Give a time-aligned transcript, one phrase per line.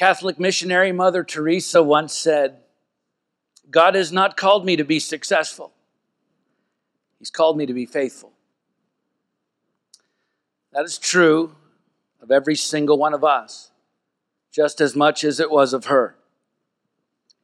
[0.00, 2.56] Catholic missionary Mother Teresa once said,
[3.70, 5.74] God has not called me to be successful,
[7.18, 8.32] He's called me to be faithful.
[10.72, 11.54] That is true
[12.22, 13.72] of every single one of us,
[14.50, 16.16] just as much as it was of her.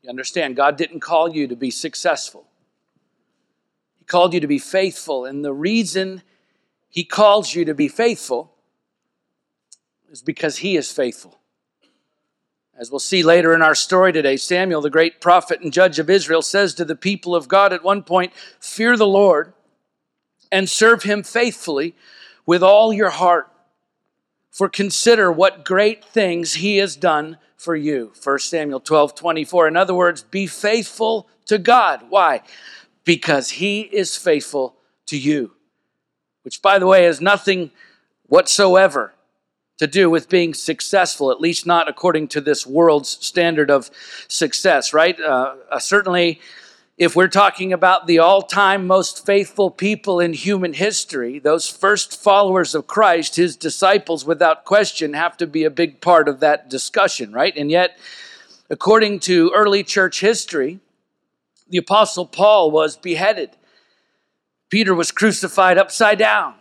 [0.01, 2.47] You understand, God didn't call you to be successful,
[3.99, 5.27] He called you to be faithful.
[5.27, 6.23] And the reason
[6.89, 8.55] He calls you to be faithful
[10.11, 11.39] is because He is faithful.
[12.79, 16.11] As we'll see later in our story today, Samuel, the great prophet and judge of
[16.11, 19.55] Israel, says to the people of God at one point, Fear the Lord
[20.53, 21.95] and serve him faithfully
[22.45, 23.51] with all your heart.
[24.51, 28.13] For consider what great things he has done for you.
[28.23, 29.69] 1 Samuel 12 24.
[29.69, 32.05] In other words, be faithful to God.
[32.11, 32.43] Why?
[33.05, 35.53] Because he is faithful to you.
[36.43, 37.71] Which, by the way, has nothing
[38.27, 39.15] whatsoever
[39.79, 43.91] to do with being successful, at least not according to this world's standard of
[44.29, 45.21] success, right?
[45.21, 46.41] Uh, uh, certainly,
[46.97, 52.23] if we're talking about the all time most faithful people in human history, those first
[52.23, 56.71] followers of Christ, his disciples, without question, have to be a big part of that
[56.71, 57.55] discussion, right?
[57.55, 57.99] And yet,
[58.71, 60.81] according to early church history,
[61.69, 63.51] the Apostle Paul was beheaded.
[64.71, 66.55] Peter was crucified upside down.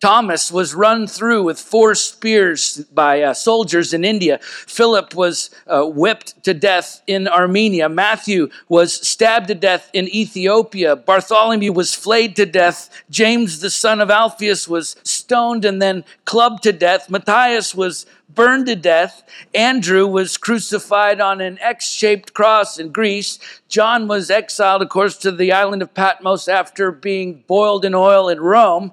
[0.00, 4.38] Thomas was run through with four spears by uh, soldiers in India.
[4.42, 7.86] Philip was uh, whipped to death in Armenia.
[7.88, 10.96] Matthew was stabbed to death in Ethiopia.
[10.96, 12.88] Bartholomew was flayed to death.
[13.10, 17.10] James, the son of Alphaeus, was stoned and then clubbed to death.
[17.10, 19.22] Matthias was burned to death.
[19.54, 23.38] Andrew was crucified on an X shaped cross in Greece.
[23.68, 28.28] John was exiled, of course, to the island of Patmos after being boiled in oil
[28.28, 28.92] in Rome.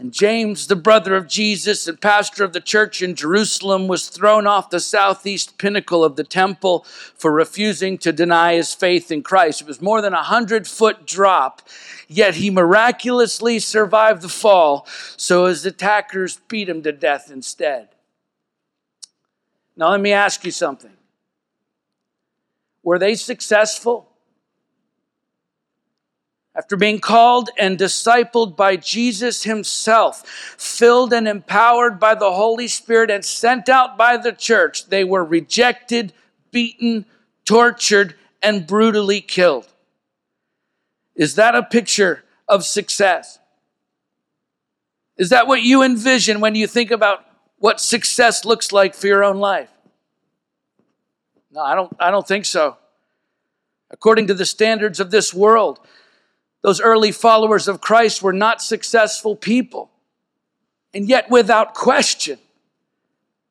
[0.00, 4.46] And James, the brother of Jesus and pastor of the church in Jerusalem, was thrown
[4.46, 6.84] off the southeast pinnacle of the temple
[7.16, 9.62] for refusing to deny his faith in Christ.
[9.62, 11.62] It was more than a hundred foot drop,
[12.06, 17.88] yet he miraculously survived the fall, so his attackers beat him to death instead.
[19.76, 20.92] Now, let me ask you something.
[22.84, 24.07] Were they successful?
[26.58, 33.12] After being called and discipled by Jesus himself, filled and empowered by the Holy Spirit,
[33.12, 36.12] and sent out by the church, they were rejected,
[36.50, 37.06] beaten,
[37.44, 39.68] tortured, and brutally killed.
[41.14, 43.38] Is that a picture of success?
[45.16, 47.24] Is that what you envision when you think about
[47.58, 49.70] what success looks like for your own life?
[51.52, 52.78] No, I don't, I don't think so.
[53.92, 55.78] According to the standards of this world,
[56.62, 59.90] those early followers of Christ were not successful people.
[60.92, 62.38] And yet, without question,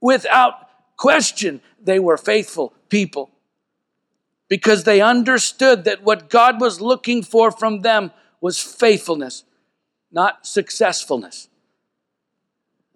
[0.02, 3.30] without question, they were faithful people
[4.50, 9.44] because they understood that what God was looking for from them was faithfulness,
[10.12, 11.48] not successfulness.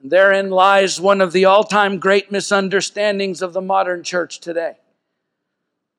[0.01, 4.78] And therein lies one of the all time great misunderstandings of the modern church today.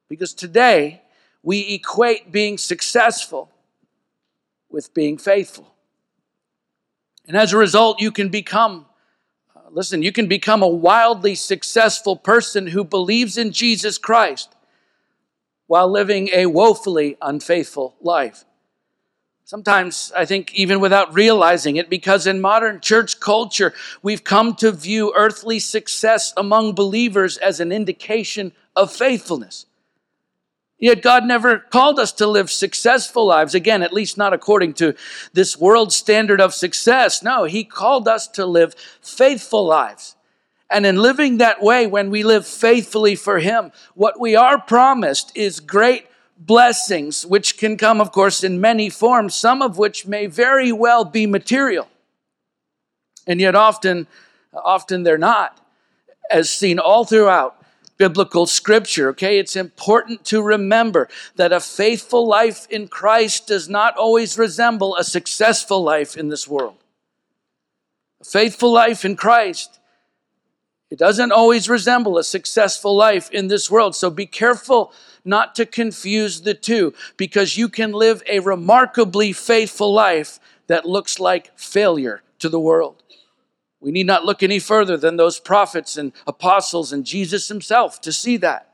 [0.08, 1.02] Because today,
[1.42, 3.50] we equate being successful
[4.72, 5.74] with being faithful.
[7.26, 8.86] And as a result, you can become,
[9.54, 14.54] uh, listen, you can become a wildly successful person who believes in Jesus Christ
[15.66, 18.44] while living a woefully unfaithful life.
[19.44, 24.72] Sometimes, I think, even without realizing it, because in modern church culture, we've come to
[24.72, 29.66] view earthly success among believers as an indication of faithfulness.
[30.82, 33.54] Yet God never called us to live successful lives.
[33.54, 34.96] Again, at least not according to
[35.32, 37.22] this world standard of success.
[37.22, 40.16] No, He called us to live faithful lives.
[40.68, 45.30] And in living that way, when we live faithfully for Him, what we are promised
[45.36, 50.26] is great blessings, which can come, of course, in many forms, some of which may
[50.26, 51.86] very well be material.
[53.28, 54.08] And yet often,
[54.52, 55.64] often they're not,
[56.28, 57.61] as seen all throughout
[58.02, 59.38] biblical scripture, okay?
[59.38, 65.04] It's important to remember that a faithful life in Christ does not always resemble a
[65.04, 66.74] successful life in this world.
[68.20, 69.78] A faithful life in Christ,
[70.90, 73.94] it doesn't always resemble a successful life in this world.
[73.94, 74.92] So be careful
[75.24, 81.20] not to confuse the two because you can live a remarkably faithful life that looks
[81.20, 83.01] like failure to the world.
[83.82, 88.12] We need not look any further than those prophets and apostles and Jesus himself to
[88.12, 88.68] see that.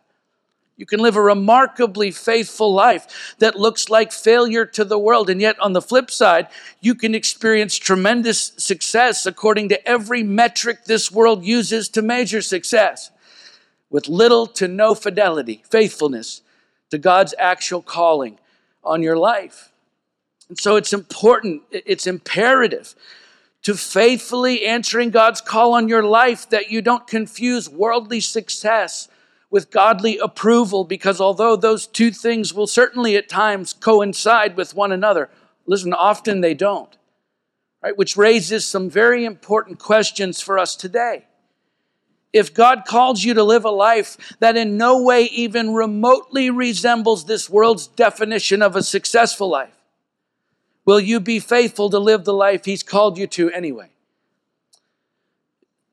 [0.77, 5.29] You can live a remarkably faithful life that looks like failure to the world.
[5.29, 6.47] And yet, on the flip side,
[6.81, 13.11] you can experience tremendous success according to every metric this world uses to measure success.
[13.91, 16.43] with little to no fidelity, faithfulness
[16.91, 18.39] to God's actual calling
[18.85, 19.73] on your life.
[20.49, 22.95] And so it's important, it's imperative
[23.63, 29.09] to faithfully answering God's call on your life that you don't confuse worldly success
[29.51, 34.93] with godly approval, because although those two things will certainly at times coincide with one
[34.93, 35.31] another,
[35.67, 36.97] listen, often they don't.
[37.83, 37.97] Right?
[37.97, 41.25] Which raises some very important questions for us today.
[42.33, 47.25] If God calls you to live a life that in no way even remotely resembles
[47.25, 49.78] this world's definition of a successful life,
[50.89, 53.91] will you be faithful to live the life He's called you to anyway?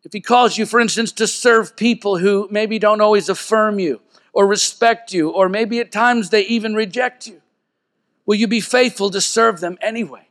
[0.06, 4.00] If He calls you, for instance, to serve people who maybe don't always affirm you
[4.32, 7.42] or respect you, or maybe at times they even reject you,
[8.26, 10.30] will you be faithful to serve them anyway?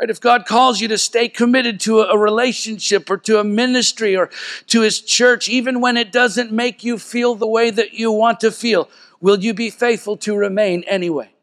[0.00, 0.08] Right?
[0.08, 4.30] If God calls you to stay committed to a relationship or to a ministry or
[4.68, 8.40] to His church, even when it doesn't make you feel the way that you want
[8.40, 8.88] to feel,
[9.20, 11.33] will you be faithful to remain anyway?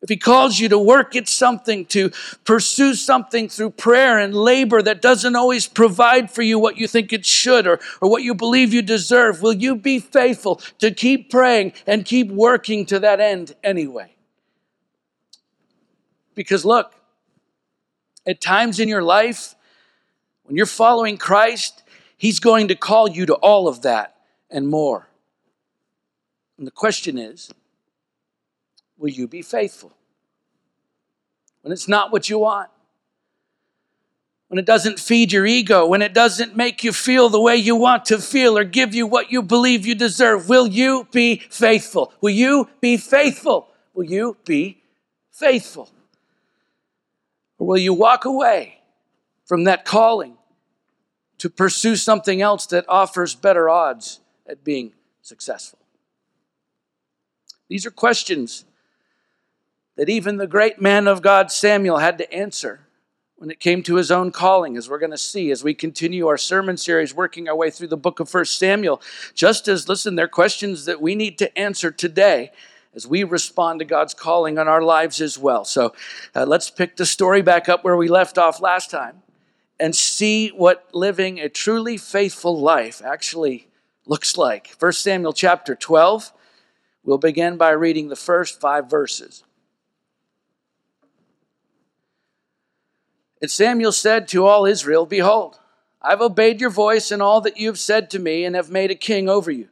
[0.00, 2.10] If He calls you to work at something, to
[2.44, 7.12] pursue something through prayer and labor that doesn't always provide for you what you think
[7.12, 11.30] it should or, or what you believe you deserve, will you be faithful to keep
[11.30, 14.14] praying and keep working to that end anyway?
[16.34, 16.94] Because look,
[18.24, 19.56] at times in your life,
[20.44, 21.82] when you're following Christ,
[22.16, 24.16] He's going to call you to all of that
[24.50, 25.08] and more.
[26.56, 27.50] And the question is
[28.98, 29.92] will you be faithful?
[31.62, 32.70] When it's not what you want,
[34.48, 37.76] when it doesn't feed your ego, when it doesn't make you feel the way you
[37.76, 42.12] want to feel or give you what you believe you deserve, will you be faithful?
[42.22, 43.68] Will you be faithful?
[43.92, 44.82] Will you be
[45.30, 45.90] faithful?
[47.58, 48.80] Or will you walk away
[49.44, 50.38] from that calling
[51.38, 55.78] to pursue something else that offers better odds at being successful?
[57.68, 58.64] These are questions
[59.98, 62.86] that even the great man of God, Samuel, had to answer
[63.36, 66.28] when it came to his own calling, as we're going to see as we continue
[66.28, 69.02] our sermon series, working our way through the book of First Samuel.
[69.34, 72.52] Just as, listen, there are questions that we need to answer today
[72.94, 75.64] as we respond to God's calling on our lives as well.
[75.64, 75.92] So
[76.32, 79.22] uh, let's pick the story back up where we left off last time
[79.80, 83.66] and see what living a truly faithful life actually
[84.06, 84.76] looks like.
[84.78, 86.32] 1 Samuel chapter 12.
[87.02, 89.42] We'll begin by reading the first five verses.
[93.40, 95.58] And Samuel said to all Israel, Behold,
[96.02, 98.90] I've obeyed your voice in all that you have said to me, and have made
[98.90, 99.68] a king over you.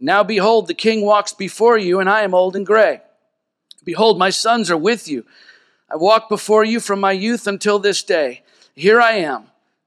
[0.00, 3.00] Now behold, the king walks before you, and I am old and gray.
[3.84, 5.24] Behold, my sons are with you.
[5.90, 8.42] I walked before you from my youth until this day.
[8.74, 9.44] Here I am.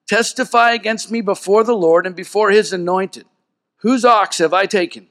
[0.07, 3.25] Testify against me before the Lord and before his anointed.
[3.77, 5.07] Whose ox have I taken?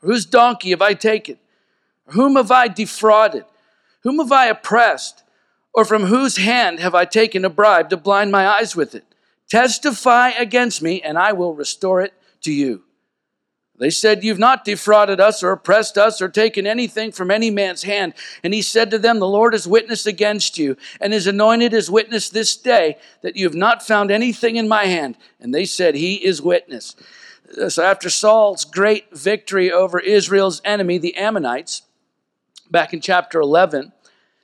[0.00, 1.38] Whose donkey have I taken?
[2.06, 3.44] Whom have I defrauded?
[4.02, 5.22] Whom have I oppressed?
[5.72, 9.04] Or from whose hand have I taken a bribe to blind my eyes with it?
[9.48, 12.82] Testify against me, and I will restore it to you.
[13.80, 17.82] They said, You've not defrauded us or oppressed us or taken anything from any man's
[17.82, 18.12] hand.
[18.44, 21.90] And he said to them, The Lord is witness against you, and his anointed is
[21.90, 25.16] witness this day that you have not found anything in my hand.
[25.40, 26.94] And they said, He is witness.
[27.58, 31.82] Uh, so after Saul's great victory over Israel's enemy, the Ammonites,
[32.70, 33.92] back in chapter 11,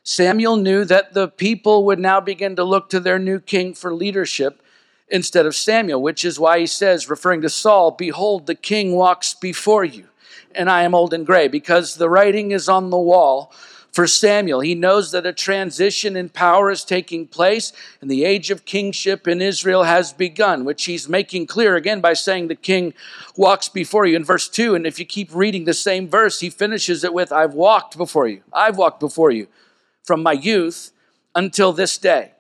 [0.08, 3.92] Samuel knew that the people would now begin to look to their new king for
[3.92, 4.62] leadership
[5.08, 9.34] instead of Samuel, which is why he says, referring to Saul, Behold, the king walks
[9.34, 10.06] before you,
[10.54, 13.52] and I am old and gray, because the writing is on the wall
[13.90, 14.60] for Samuel.
[14.60, 19.26] He knows that a transition in power is taking place, and the age of kingship
[19.26, 22.94] in Israel has begun, which he's making clear again by saying the king
[23.34, 24.76] walks before you in verse 2.
[24.76, 28.28] And if you keep reading the same verse, he finishes it with, I've walked before
[28.28, 28.42] you.
[28.52, 29.48] I've walked before you
[30.06, 30.92] from my youth
[31.34, 32.32] until this day.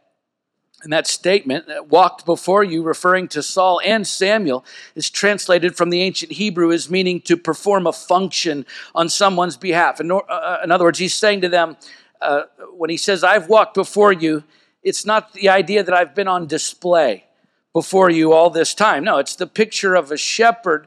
[0.82, 5.90] And that statement, that walked before you, referring to Saul and Samuel, is translated from
[5.90, 10.00] the ancient Hebrew as meaning to perform a function on someone's behalf.
[10.00, 11.76] In, uh, uh, in other words, he's saying to them,
[12.20, 12.42] uh,
[12.76, 14.44] when he says, I've walked before you,
[14.82, 17.24] it's not the idea that I've been on display
[17.72, 19.02] before you all this time.
[19.02, 20.86] No, it's the picture of a shepherd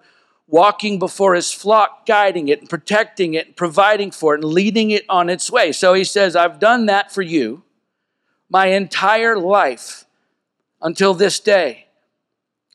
[0.49, 4.91] walking before his flock, guiding it and protecting it and providing for it and leading
[4.91, 5.71] it on its way.
[5.71, 7.63] So he says, I've done that for you
[8.49, 10.05] my entire life
[10.81, 11.88] until this day.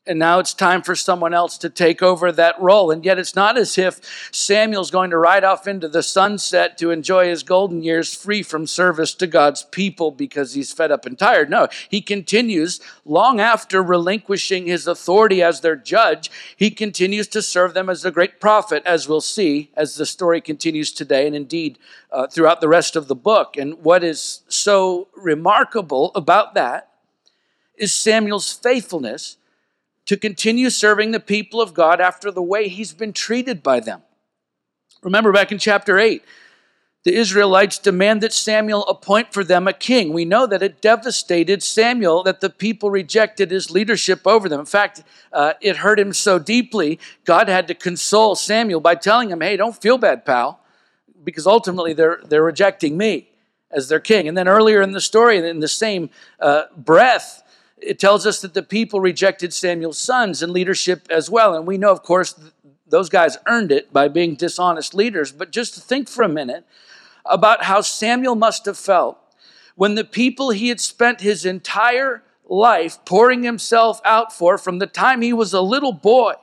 [0.06, 2.90] And now it's time for someone else to take over that role.
[2.90, 6.90] And yet it's not as if Samuel's going to ride off into the sunset to
[6.90, 11.18] enjoy his golden years free from service to God's people because he's fed up and
[11.18, 11.49] tired.
[11.49, 16.30] No, he continues long after relinquishing his authority as their judge.
[16.54, 20.42] He continues to serve them as a great prophet, as we'll see as the story
[20.42, 21.78] continues today and indeed
[22.12, 23.56] uh, throughout the rest of the book.
[23.56, 26.90] And what is so remarkable about that
[27.76, 29.38] is Samuel's faithfulness
[30.06, 34.02] to continue serving the people of God after the way he's been treated by them.
[35.02, 36.23] Remember back in chapter 8,
[37.04, 40.14] the Israelites demand that Samuel appoint for them a king.
[40.14, 44.61] We know that it devastated Samuel that the people rejected his leadership over them.
[44.61, 49.28] In fact, uh, it hurt him so deeply, God had to console Samuel by telling
[49.28, 50.61] him, hey, don't feel bad, pal,
[51.23, 53.28] because ultimately they're, they're rejecting me
[53.70, 54.26] as their king.
[54.26, 56.08] And then earlier in the story, in the same
[56.40, 57.42] uh, breath,
[57.87, 61.55] it tells us that the people rejected Samuel's sons in leadership as well.
[61.55, 62.35] And we know, of course,
[62.87, 65.33] those guys earned it by being dishonest leaders.
[65.33, 66.67] But just think for a minute
[67.25, 69.19] about how Samuel must have felt
[69.75, 74.87] when the people he had spent his entire life pouring himself out for from the
[74.87, 76.35] time he was a little boy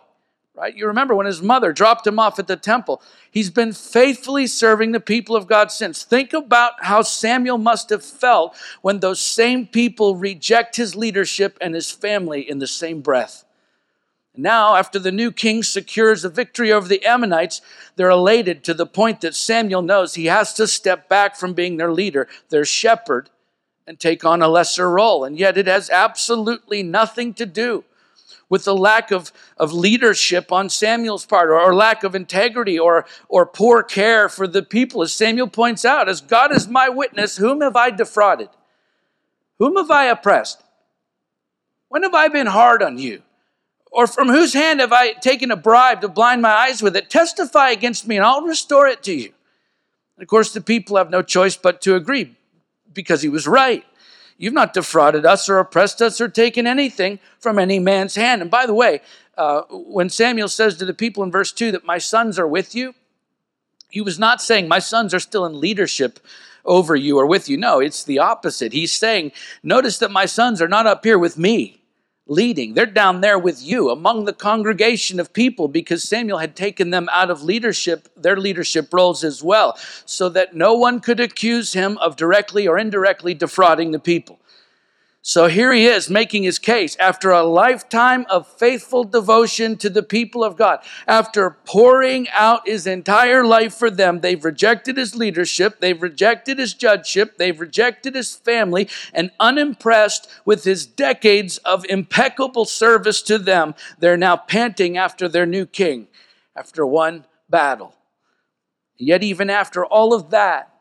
[0.62, 0.78] right?
[0.78, 3.02] You remember when his mother dropped him off at the temple.
[3.32, 6.04] He's been faithfully serving the people of God since.
[6.04, 11.74] Think about how Samuel must have felt when those same people reject his leadership and
[11.74, 13.44] his family in the same breath.
[14.38, 17.62] Now, after the new king secures a victory over the Ammonites,
[17.96, 21.78] they're elated to the point that Samuel knows he has to step back from being
[21.78, 23.32] their leader, their shepherd,
[23.88, 25.24] and take on a lesser role.
[25.24, 27.84] And yet, it has absolutely nothing to do
[28.52, 33.06] with the lack of, of leadership on Samuel's part or, or lack of integrity or,
[33.30, 35.02] or poor care for the people.
[35.02, 38.50] As Samuel points out, as God is my witness, whom have I defrauded?
[39.58, 40.62] Whom have I oppressed?
[41.88, 43.22] When have I been hard on you?
[43.90, 47.10] Or from whose hand have I taken a bribe to blind my eyes with it?
[47.10, 49.32] Testify against me and I'll restore it to you.
[50.18, 52.36] And of course, the people have no choice but to agree
[52.92, 53.86] because he was right.
[54.38, 58.42] You've not defrauded us or oppressed us or taken anything from any man's hand.
[58.42, 59.02] And by the way,
[59.38, 62.76] uh, when Samuel says to the people in verse 2 that my sons are with
[62.76, 62.94] you,
[63.90, 66.20] he was not saying my sons are still in leadership
[66.66, 67.58] over you or with you.
[67.58, 68.74] No, it's the opposite.
[68.74, 69.32] He's saying,
[69.64, 71.81] notice that my sons are not up here with me
[72.32, 72.74] leading.
[72.74, 77.10] They're down there with you among the congregation of people because Samuel had taken them
[77.12, 81.98] out of leadership, their leadership roles as well, so that no one could accuse him
[81.98, 84.40] of directly or indirectly defrauding the people.
[85.24, 90.02] So here he is making his case after a lifetime of faithful devotion to the
[90.02, 90.80] people of God.
[91.06, 96.74] After pouring out his entire life for them, they've rejected his leadership, they've rejected his
[96.74, 103.76] judgeship, they've rejected his family, and unimpressed with his decades of impeccable service to them,
[104.00, 106.08] they're now panting after their new king,
[106.56, 107.94] after one battle.
[108.98, 110.74] Yet, even after all of that,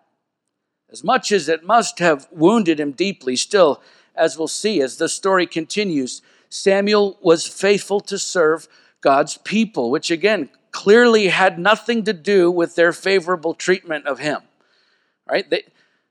[0.91, 3.83] as much as it must have wounded him deeply, still,
[4.21, 8.69] as we'll see as the story continues, Samuel was faithful to serve
[9.01, 14.43] God's people, which again clearly had nothing to do with their favorable treatment of him.
[15.29, 15.49] Right?
[15.49, 15.63] They,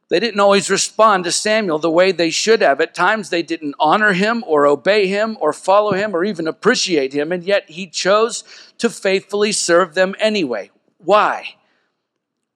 [0.09, 2.81] they didn't always respond to Samuel the way they should have.
[2.81, 7.13] At times they didn't honor him or obey him or follow him or even appreciate
[7.13, 8.43] him, and yet he chose
[8.79, 10.71] to faithfully serve them anyway.
[10.97, 11.55] Why?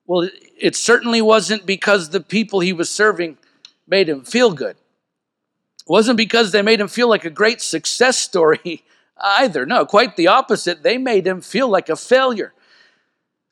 [0.07, 0.29] Well,
[0.59, 3.37] it certainly wasn't because the people he was serving
[3.87, 4.75] made him feel good.
[5.87, 8.83] Wasn't because they made him feel like a great success story
[9.17, 9.65] either.
[9.65, 10.83] No, quite the opposite.
[10.83, 12.53] They made him feel like a failure.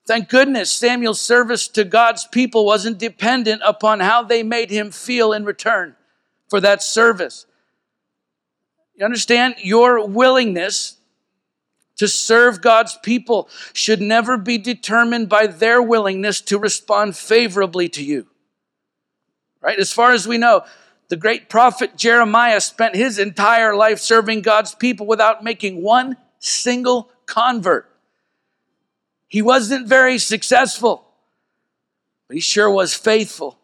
[0.08, 5.32] Thank goodness Samuel's service to God's people wasn't dependent upon how they made him feel
[5.32, 5.96] in return
[6.50, 7.46] for that service.
[8.96, 9.56] You understand?
[9.60, 10.98] Your willingness
[11.98, 18.04] to serve God's people should never be determined by their willingness to respond favorably to
[18.04, 18.28] you.
[19.62, 19.78] Right?
[19.78, 20.64] As far as we know,
[21.12, 27.12] the great prophet Jeremiah spent his entire life serving God's people without making one single
[27.26, 27.94] convert.
[29.28, 31.06] He wasn't very successful,
[32.30, 33.60] but he sure was faithful.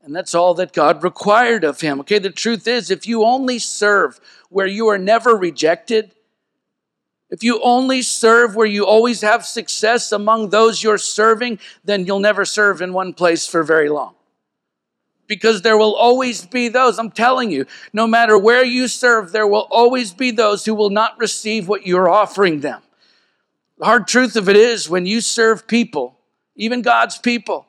[0.00, 1.98] And that's all that God required of him.
[1.98, 6.12] Okay, the truth is, if you only serve where you are never rejected,
[7.30, 12.20] if you only serve where you always have success among those you're serving, then you'll
[12.20, 14.15] never serve in one place for very long
[15.26, 19.46] because there will always be those, I'm telling you, no matter where you serve, there
[19.46, 22.82] will always be those who will not receive what you're offering them.
[23.78, 26.18] The hard truth of it is, when you serve people,
[26.54, 27.66] even God's people,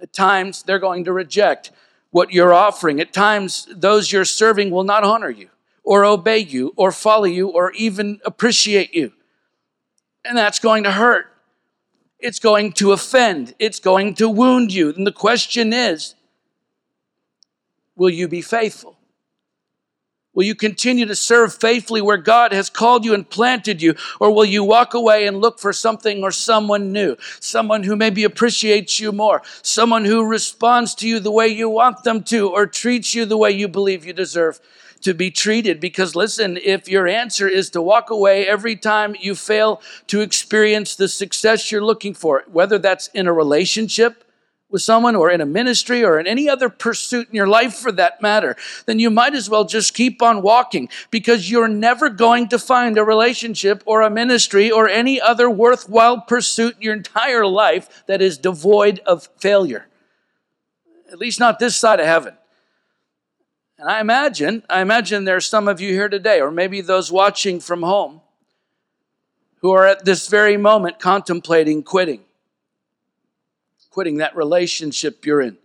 [0.00, 1.70] at times they're going to reject
[2.10, 3.00] what you're offering.
[3.00, 5.50] At times, those you're serving will not honor you
[5.84, 9.12] or obey you or follow you or even appreciate you.
[10.24, 11.26] And that's going to hurt.
[12.18, 13.54] It's going to offend.
[13.58, 14.92] It's going to wound you.
[14.92, 16.14] And the question is
[17.98, 18.96] will you be faithful?
[20.34, 23.96] Will you continue to serve faithfully where God has called you and planted you?
[24.20, 27.16] Or will you walk away and look for something or someone new?
[27.40, 32.04] Someone who maybe appreciates you more, someone who responds to you the way you want
[32.04, 34.60] them to, or treats you the way you believe you deserve
[35.00, 35.80] to be treated.
[35.80, 40.94] Because listen, if your answer is to walk away every time you fail to experience
[40.94, 44.22] the success you're looking for, whether that's in a relationship,
[44.70, 47.90] with someone or in a ministry or in any other pursuit in your life for
[47.92, 48.54] that matter,
[48.86, 52.98] then you might as well just keep on walking because you're never going to find
[52.98, 58.20] a relationship or a ministry or any other worthwhile pursuit in your entire life that
[58.20, 59.86] is devoid of failure.
[61.10, 62.34] At least not this side of heaven.
[63.78, 67.60] And I imagine, I imagine there's some of you here today, or maybe those watching
[67.60, 68.20] from home,
[69.60, 72.24] who are at this very moment contemplating quitting
[73.90, 75.58] quitting that relationship you're in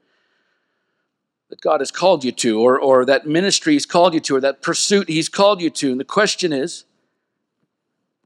[1.54, 4.42] that God has called you to, or, or that ministry He's called you to, or
[4.42, 5.92] that pursuit He's called you to.
[5.92, 6.86] And the question is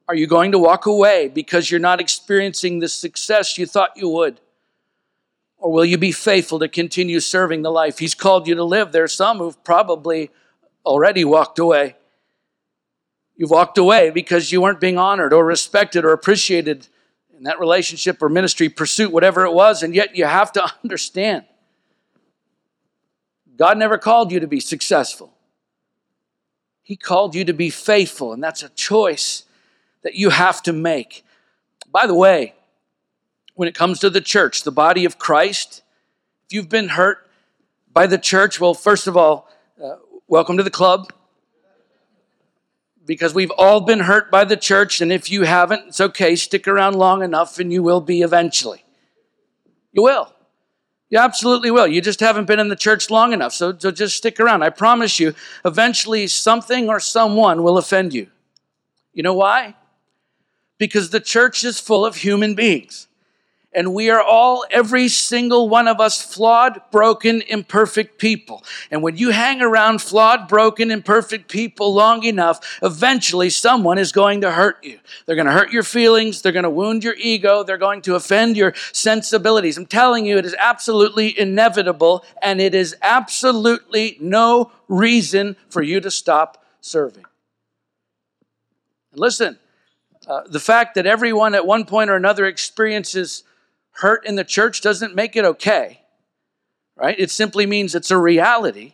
[0.07, 4.07] are you going to walk away because you're not experiencing the success you thought you
[4.07, 4.39] would?
[5.57, 8.93] Or will you be faithful to continue serving the life He's called you to live?
[8.93, 10.31] There's some who've probably
[10.85, 11.97] already walked away.
[13.35, 16.87] You've walked away because you weren't being honored or respected or appreciated
[17.37, 21.45] in that relationship or ministry pursuit, whatever it was, and yet you have to understand
[23.57, 25.33] God never called you to be successful.
[26.83, 29.43] He called you to be faithful, and that's a choice
[30.03, 31.25] that you have to make.
[31.91, 32.53] By the way,
[33.55, 35.81] when it comes to the church, the body of Christ,
[36.45, 37.27] if you've been hurt
[37.91, 39.49] by the church, well, first of all,
[39.83, 39.95] uh,
[40.27, 41.11] welcome to the club
[43.07, 46.35] because we've all been hurt by the church, and if you haven't, it's okay.
[46.35, 48.83] Stick around long enough, and you will be eventually.
[49.93, 50.33] You will.
[51.09, 51.87] You absolutely will.
[51.87, 54.61] You just haven't been in the church long enough, so, so just stick around.
[54.61, 55.33] I promise you,
[55.63, 58.27] eventually something or someone will offend you.
[59.13, 59.75] You know why?
[60.77, 63.06] Because the church is full of human beings.
[63.73, 68.63] And we are all, every single one of us, flawed, broken, imperfect people.
[68.89, 74.41] And when you hang around flawed, broken, imperfect people long enough, eventually someone is going
[74.41, 74.99] to hurt you.
[75.25, 76.41] They're going to hurt your feelings.
[76.41, 77.61] They're going to wound your ego.
[77.61, 79.77] They're going to offend your sensibilities.
[79.77, 85.99] I'm telling you, it is absolutely inevitable, and it is absolutely no reason for you
[85.99, 87.25] to stop serving.
[89.11, 89.59] And listen,
[90.25, 93.43] uh, the fact that everyone at one point or another experiences
[93.97, 96.01] hurt in the church doesn't make it okay,
[96.95, 97.19] right?
[97.19, 98.93] It simply means it's a reality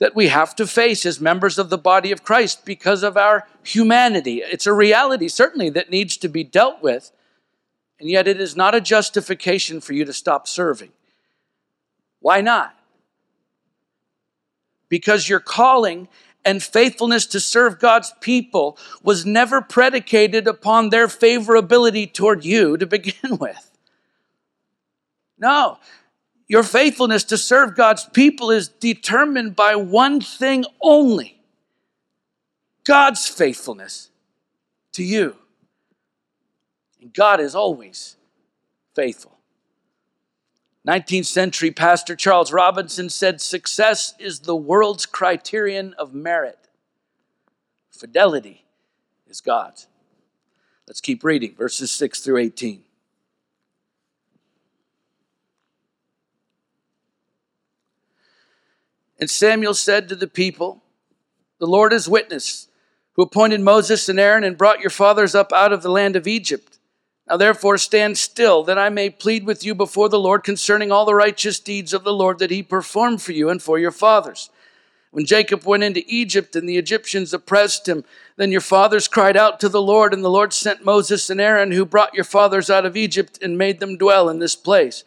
[0.00, 3.46] that we have to face as members of the body of Christ because of our
[3.62, 4.38] humanity.
[4.38, 7.12] It's a reality, certainly, that needs to be dealt with,
[8.00, 10.90] and yet it is not a justification for you to stop serving.
[12.20, 12.74] Why not?
[14.88, 16.08] Because your calling
[16.44, 22.86] and faithfulness to serve God's people was never predicated upon their favorability toward you to
[22.86, 23.69] begin with.
[25.40, 25.78] No.
[26.46, 31.40] Your faithfulness to serve God's people is determined by one thing only
[32.84, 34.10] God's faithfulness
[34.92, 35.36] to you.
[37.00, 38.16] And God is always
[38.94, 39.38] faithful.
[40.86, 46.58] 19th century pastor Charles Robinson said, Success is the world's criterion of merit.
[47.90, 48.64] Fidelity
[49.28, 49.86] is God's.
[50.88, 52.82] Let's keep reading verses 6 through 18.
[59.20, 60.82] And Samuel said to the people,
[61.58, 62.68] The Lord is witness,
[63.12, 66.26] who appointed Moses and Aaron and brought your fathers up out of the land of
[66.26, 66.78] Egypt.
[67.28, 71.04] Now therefore stand still, that I may plead with you before the Lord concerning all
[71.04, 74.50] the righteous deeds of the Lord that he performed for you and for your fathers.
[75.12, 78.04] When Jacob went into Egypt and the Egyptians oppressed him,
[78.36, 81.72] then your fathers cried out to the Lord, and the Lord sent Moses and Aaron,
[81.72, 85.04] who brought your fathers out of Egypt and made them dwell in this place.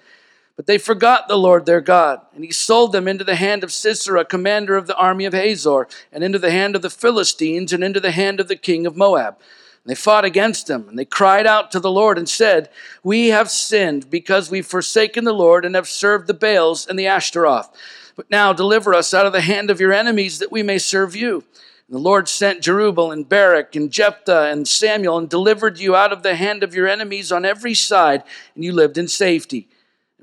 [0.56, 3.74] But they forgot the Lord their God, and he sold them into the hand of
[3.74, 7.84] Sisera, commander of the army of Hazor, and into the hand of the Philistines, and
[7.84, 9.38] into the hand of the king of Moab.
[9.84, 12.70] And they fought against them, and they cried out to the Lord and said,
[13.04, 17.08] We have sinned because we've forsaken the Lord and have served the Baals and the
[17.08, 17.70] Ashtaroth.
[18.16, 21.16] But now deliver us out of the hand of your enemies that we may serve
[21.16, 21.44] you.
[21.88, 26.14] And the Lord sent Jerubbaal and Barak and Jephthah and Samuel and delivered you out
[26.14, 29.68] of the hand of your enemies on every side, and you lived in safety.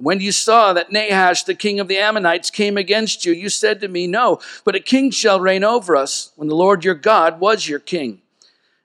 [0.00, 3.80] When you saw that Nahash, the king of the Ammonites, came against you, you said
[3.80, 7.38] to me, No, but a king shall reign over us, when the Lord your God
[7.38, 8.22] was your king.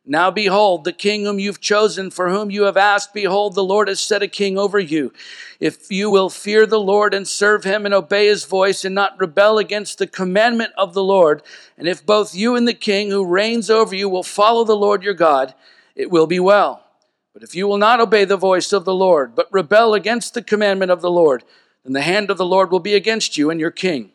[0.06, 3.88] Now behold, the king whom you've chosen, for whom you have asked, behold, the Lord
[3.88, 5.14] has set a king over you.
[5.62, 9.18] If you will fear the Lord and serve him and obey his voice and not
[9.18, 11.42] rebel against the commandment of the Lord,
[11.78, 15.02] and if both you and the king who reigns over you will follow the Lord
[15.02, 15.56] your God,
[15.96, 16.85] it will be well.
[17.36, 20.42] But if you will not obey the voice of the Lord, but rebel against the
[20.42, 21.44] commandment of the Lord,
[21.84, 24.12] then the hand of the Lord will be against you and your king.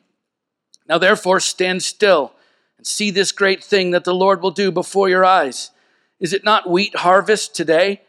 [0.88, 2.32] Now therefore stand still
[2.78, 5.70] and see this great thing that the Lord will do before your eyes.
[6.18, 8.00] Is it not wheat harvest today?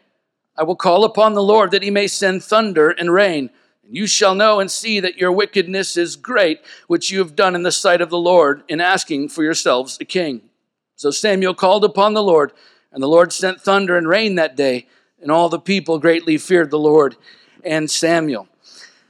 [0.56, 3.50] I will call upon the Lord that he may send thunder and rain.
[3.84, 7.54] And you shall know and see that your wickedness is great, which you have done
[7.54, 10.40] in the sight of the Lord in asking for yourselves a king.
[10.96, 12.54] So Samuel called upon the Lord,
[12.90, 14.86] and the Lord sent thunder and rain that day
[15.22, 17.16] and all the people greatly feared the Lord
[17.64, 18.48] and Samuel.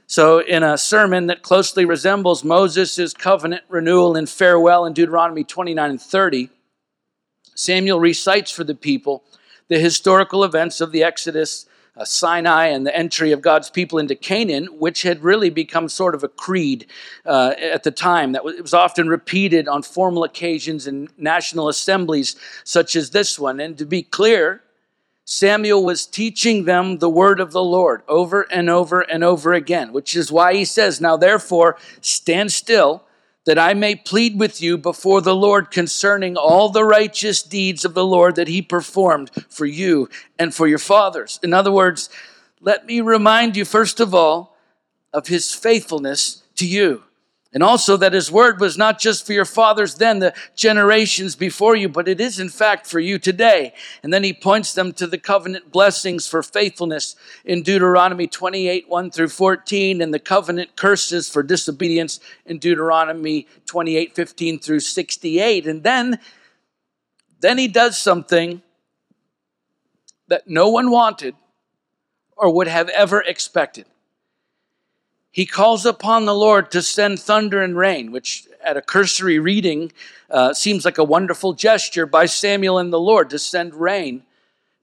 [0.07, 5.89] So, in a sermon that closely resembles Moses' covenant renewal and farewell in Deuteronomy 29
[5.89, 6.49] and 30,
[7.55, 9.23] Samuel recites for the people
[9.69, 14.15] the historical events of the Exodus, uh, Sinai, and the entry of God's people into
[14.15, 16.87] Canaan, which had really become sort of a creed
[17.25, 18.33] uh, at the time.
[18.33, 23.39] That was, it was often repeated on formal occasions in national assemblies such as this
[23.39, 23.59] one.
[23.59, 24.62] And to be clear,
[25.25, 29.93] Samuel was teaching them the word of the Lord over and over and over again,
[29.93, 33.03] which is why he says, Now therefore, stand still,
[33.45, 37.93] that I may plead with you before the Lord concerning all the righteous deeds of
[37.93, 40.09] the Lord that he performed for you
[40.39, 41.39] and for your fathers.
[41.43, 42.09] In other words,
[42.61, 44.57] let me remind you, first of all,
[45.13, 47.03] of his faithfulness to you.
[47.53, 51.75] And also that his word was not just for your fathers then, the generations before
[51.75, 53.73] you, but it is in fact for you today.
[54.01, 59.11] And then he points them to the covenant blessings for faithfulness in Deuteronomy 28, 1
[59.11, 65.67] through 14, and the covenant curses for disobedience in Deuteronomy 28, 15 through 68.
[65.67, 66.19] And then,
[67.41, 68.63] then he does something
[70.27, 71.35] that no one wanted
[72.35, 73.85] or would have ever expected
[75.33, 79.91] he calls upon the Lord to send thunder and rain, which at a cursory reading
[80.29, 84.21] uh, seems like a wonderful gesture by Samuel and the Lord to send rain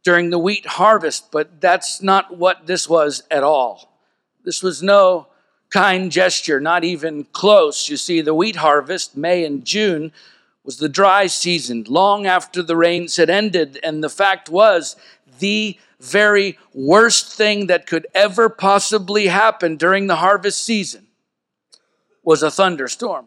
[0.02, 3.96] during the wheat harvest, but that's not what this was at all.
[4.44, 5.28] This was no
[5.70, 7.88] kind gesture, not even close.
[7.88, 10.10] You see, the wheat harvest, May and June,
[10.64, 14.96] was the dry season, long after the rains had ended, and the fact was
[15.40, 21.06] the very worst thing that could ever possibly happen during the harvest season
[22.22, 23.26] was a thunderstorm.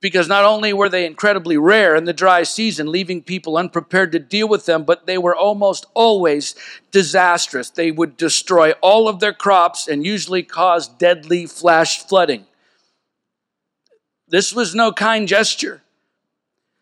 [0.00, 4.20] Because not only were they incredibly rare in the dry season, leaving people unprepared to
[4.20, 6.54] deal with them, but they were almost always
[6.92, 7.70] disastrous.
[7.70, 12.46] They would destroy all of their crops and usually cause deadly flash flooding.
[14.28, 15.82] This was no kind gesture.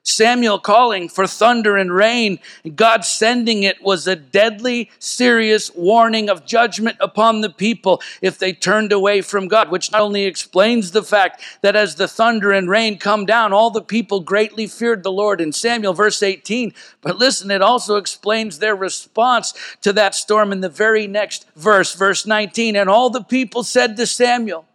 [0.09, 2.39] Samuel calling for thunder and rain,
[2.77, 8.53] God sending it was a deadly, serious warning of judgment upon the people if they
[8.53, 12.71] turned away from God, which not only explains the fact that as the thunder and
[12.71, 16.73] rain come down, all the people greatly feared the Lord in Samuel, verse 18.
[17.01, 21.97] But listen, it also explains their response to that storm in the very next verse,
[21.97, 22.77] verse 19.
[22.77, 24.67] And all the people said to Samuel,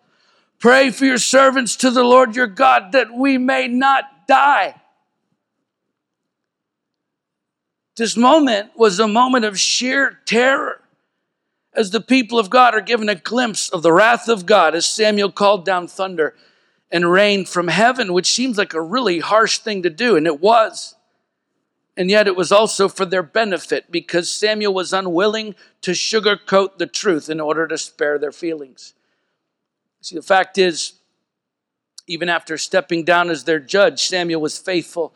[0.60, 4.81] Pray for your servants to the Lord your God that we may not die.
[7.98, 10.82] This moment was a moment of sheer terror
[11.74, 14.86] as the people of God are given a glimpse of the wrath of God as
[14.86, 16.36] Samuel called down thunder
[16.92, 20.42] and rain from heaven, which seems like a really harsh thing to do, and it
[20.42, 20.96] was.
[21.96, 26.88] And yet it was also for their benefit because Samuel was unwilling to sugarcoat the
[26.88, 28.94] truth in order to spare their feelings.
[30.02, 30.94] See, the fact is,
[32.08, 35.14] even after stepping down as their judge, Samuel was faithful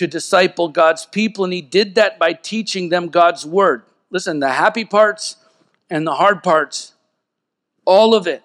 [0.00, 3.82] to disciple God's people, and he did that by teaching them God's word.
[4.08, 5.36] Listen, the happy parts
[5.90, 6.94] and the hard parts,
[7.84, 8.42] all of it.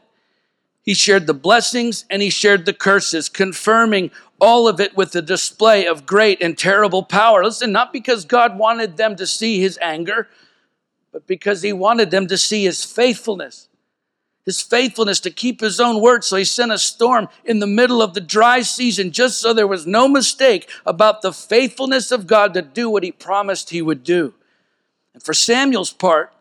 [0.81, 5.21] He shared the blessings and he shared the curses, confirming all of it with a
[5.21, 7.41] display of great and terrible power.
[7.45, 10.27] Listen, not because God wanted them to see his anger,
[11.13, 13.69] but because he wanted them to see his faithfulness
[14.45, 16.23] his faithfulness to keep his own word.
[16.23, 19.67] So he sent a storm in the middle of the dry season just so there
[19.67, 24.03] was no mistake about the faithfulness of God to do what he promised he would
[24.03, 24.33] do.
[25.13, 26.31] And for Samuel's part,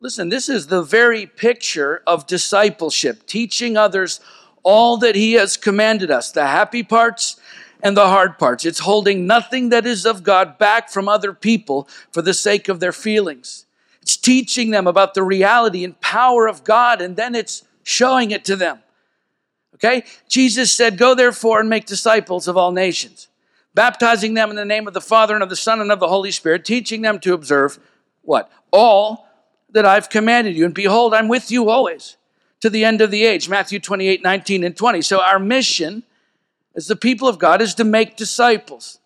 [0.00, 4.20] listen, this is the very picture of discipleship, teaching others
[4.62, 7.36] all that he has commanded us, the happy parts
[7.82, 8.64] and the hard parts.
[8.64, 12.80] It's holding nothing that is of God back from other people for the sake of
[12.80, 13.66] their feelings.
[14.10, 18.44] It's teaching them about the reality and power of God, and then it's showing it
[18.46, 18.80] to them.
[19.76, 20.02] Okay?
[20.28, 23.28] Jesus said, Go therefore and make disciples of all nations,
[23.72, 26.08] baptizing them in the name of the Father and of the Son and of the
[26.08, 27.78] Holy Spirit, teaching them to observe
[28.22, 28.50] what?
[28.72, 29.28] All
[29.70, 30.64] that I've commanded you.
[30.64, 32.16] And behold, I'm with you always
[32.62, 33.48] to the end of the age.
[33.48, 35.02] Matthew 28, 19, and 20.
[35.02, 36.02] So our mission
[36.74, 38.98] as the people of God is to make disciples,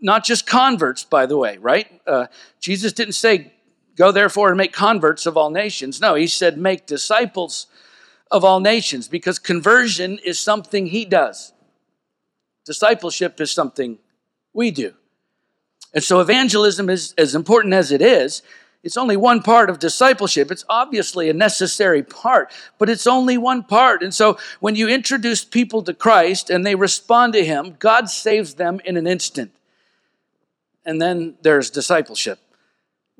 [0.00, 2.00] not just converts, by the way, right?
[2.06, 2.28] Uh,
[2.60, 3.52] Jesus didn't say,
[3.96, 6.00] Go therefore and make converts of all nations.
[6.00, 7.66] No, he said, Make disciples
[8.30, 11.52] of all nations because conversion is something he does.
[12.64, 13.98] Discipleship is something
[14.54, 14.94] we do.
[15.92, 18.42] And so evangelism is as important as it is.
[18.82, 20.50] It's only one part of discipleship.
[20.50, 24.02] It's obviously a necessary part, but it's only one part.
[24.02, 28.54] And so when you introduce people to Christ and they respond to him, God saves
[28.54, 29.52] them in an instant.
[30.84, 32.40] And then there's discipleship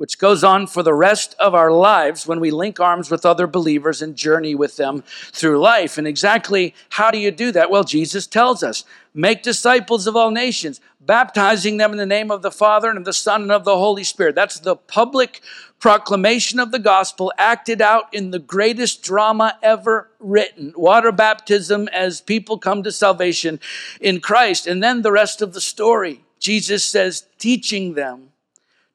[0.02, 3.46] which goes on for the rest of our lives when we link arms with other
[3.46, 5.96] believers and journey with them through life.
[5.96, 7.70] And exactly how do you do that?
[7.70, 8.82] Well, Jesus tells us
[9.14, 13.04] make disciples of all nations, baptizing them in the name of the Father and of
[13.04, 14.34] the Son and of the Holy Spirit.
[14.34, 15.40] That's the public
[15.78, 22.20] proclamation of the gospel acted out in the greatest drama ever written water baptism as
[22.20, 23.60] people come to salvation
[24.00, 24.66] in Christ.
[24.66, 26.24] And then the rest of the story.
[26.40, 28.31] Jesus says, teaching them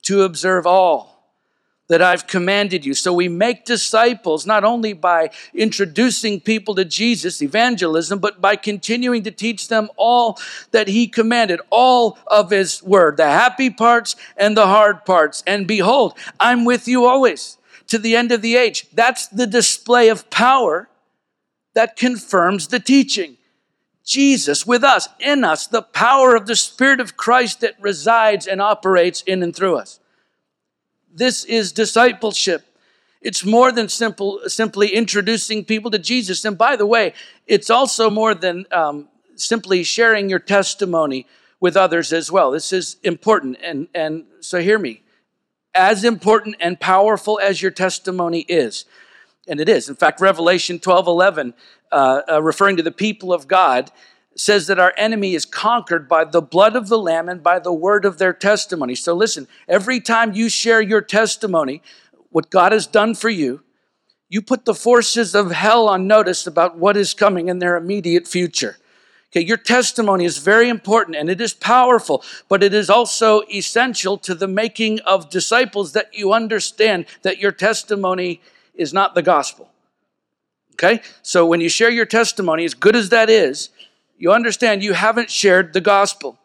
[0.08, 1.18] to observe all
[1.90, 2.94] that I've commanded you.
[2.94, 9.24] So we make disciples not only by introducing people to Jesus, evangelism, but by continuing
[9.24, 10.40] to teach them all
[10.72, 15.44] that He commanded, all of His word, the happy parts and the hard parts.
[15.46, 18.88] And behold, I'm with you always to the end of the age.
[18.94, 20.88] That's the display of power
[21.74, 23.38] that confirms the teaching.
[24.08, 28.62] Jesus with us, in us, the power of the Spirit of Christ that resides and
[28.62, 30.00] operates in and through us.
[31.14, 32.66] This is discipleship.
[33.22, 36.46] It's more than simple, simply introducing people to Jesus.
[36.46, 37.14] And by the way,
[37.48, 41.28] it's also more than um, simply sharing your testimony
[41.60, 42.52] with others as well.
[42.52, 43.58] This is important.
[43.62, 45.02] And, and so hear me.
[45.76, 48.86] As important and powerful as your testimony is,
[49.48, 49.90] and it is.
[49.90, 51.54] In fact, Revelation 12 11
[51.92, 53.92] uh, uh, referring to the people of God,
[54.36, 57.74] says that our enemy is conquered by the blood of the Lamb and by the
[57.74, 58.94] word of their testimony.
[58.94, 61.82] So listen, every time you share your testimony,
[62.30, 63.64] what God has done for you,
[64.30, 68.28] you put the forces of hell on notice about what is coming in their immediate
[68.28, 68.78] future.
[69.32, 74.18] Okay, your testimony is very important and it is powerful, but it is also essential
[74.20, 78.42] to the making of disciples that you understand that your testimony
[78.78, 79.70] is not the gospel.
[80.74, 81.02] Okay?
[81.22, 83.70] So when you share your testimony, as good as that is,
[84.18, 86.40] you understand you haven't shared the gospel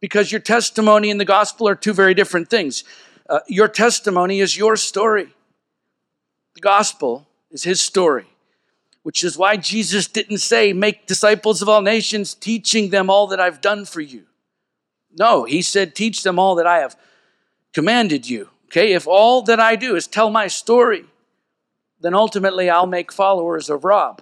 [0.00, 2.84] because your testimony and the gospel are two very different things.
[3.28, 5.28] Uh, your testimony is your story,
[6.54, 8.26] the gospel is his story,
[9.02, 13.40] which is why Jesus didn't say, Make disciples of all nations, teaching them all that
[13.40, 14.24] I've done for you.
[15.16, 16.96] No, he said, Teach them all that I have
[17.72, 18.50] commanded you.
[18.66, 21.04] Okay, if all that I do is tell my story,
[22.04, 24.20] then ultimately I'll make followers of Rob.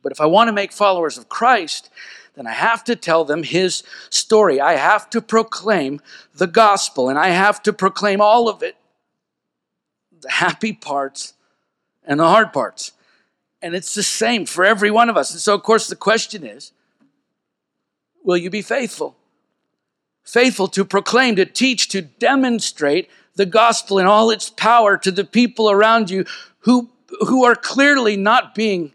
[0.00, 1.90] But if I want to make followers of Christ,
[2.36, 4.60] then I have to tell them his story.
[4.60, 6.00] I have to proclaim
[6.32, 8.76] the gospel, and I have to proclaim all of it
[10.20, 11.34] the happy parts
[12.04, 12.92] and the hard parts.
[13.60, 15.32] And it's the same for every one of us.
[15.32, 16.70] And so, of course, the question is
[18.22, 19.16] will you be faithful?
[20.28, 25.24] Faithful to proclaim, to teach, to demonstrate the gospel in all its power to the
[25.24, 26.26] people around you
[26.58, 28.92] who, who are clearly not being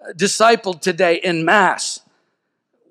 [0.00, 2.00] uh, discipled today in mass?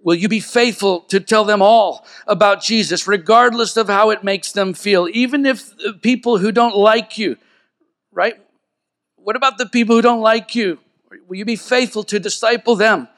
[0.01, 4.53] Will you be faithful to tell them all about Jesus, regardless of how it makes
[4.53, 7.35] them feel, even if people who don't like you,
[8.13, 8.35] right?
[9.17, 10.79] What about the people who don't like you?
[11.27, 13.09] Will you be faithful to disciple them?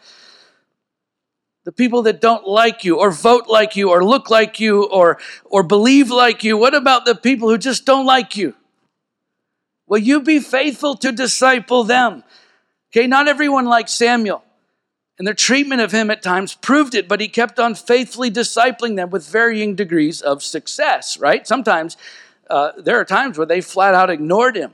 [1.66, 5.18] The people that don't like you, or vote like you, or look like you, or,
[5.46, 8.54] or believe like you, what about the people who just don't like you?
[9.88, 12.24] Will you be faithful to disciple them?
[12.92, 14.44] Okay, not everyone liked Samuel.
[15.18, 18.96] And their treatment of him at times proved it, but he kept on faithfully discipling
[18.96, 21.48] them with varying degrees of success, right?
[21.48, 21.98] Sometimes
[22.50, 24.74] uh, there are times where they flat out ignored him.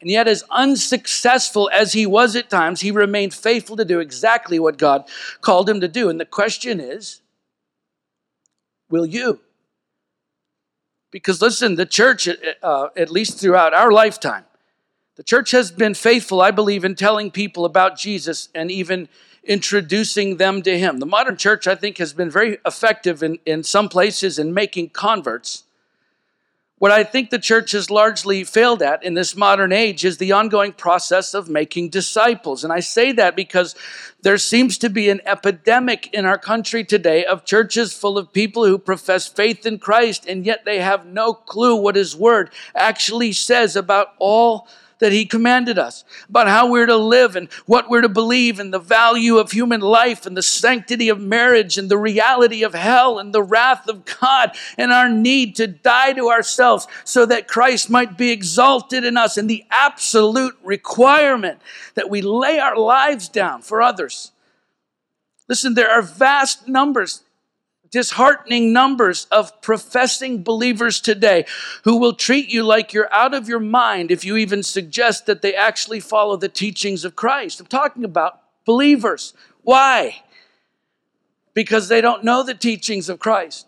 [0.00, 4.58] And yet, as unsuccessful as he was at times, he remained faithful to do exactly
[4.58, 5.06] what God
[5.42, 6.08] called him to do.
[6.08, 7.20] And the question is
[8.88, 9.40] will you?
[11.10, 12.28] Because listen, the church,
[12.62, 14.44] uh, at least throughout our lifetime,
[15.16, 19.08] the church has been faithful, I believe, in telling people about Jesus and even
[19.44, 20.98] introducing them to Him.
[20.98, 24.90] The modern church, I think, has been very effective in, in some places in making
[24.90, 25.64] converts
[26.80, 30.32] What I think the church has largely failed at in this modern age is the
[30.32, 32.64] ongoing process of making disciples.
[32.64, 33.74] And I say that because
[34.22, 38.64] there seems to be an epidemic in our country today of churches full of people
[38.64, 43.32] who profess faith in Christ, and yet they have no clue what His Word actually
[43.32, 44.66] says about all
[45.00, 48.72] that He commanded us, about how we're to live and what we're to believe, and
[48.72, 53.18] the value of human life, and the sanctity of marriage, and the reality of hell,
[53.18, 57.90] and the wrath of God, and our need to die to ourselves so that Christ
[57.90, 61.60] might be exalted in us, and the absolute requirement
[61.94, 64.32] that we lay our lives down for others.
[65.48, 67.24] Listen, there are vast numbers
[67.90, 71.44] disheartening numbers of professing believers today
[71.84, 75.42] who will treat you like you're out of your mind if you even suggest that
[75.42, 77.60] they actually follow the teachings of Christ.
[77.60, 79.34] I'm talking about believers.
[79.62, 80.22] Why?
[81.52, 83.66] Because they don't know the teachings of Christ.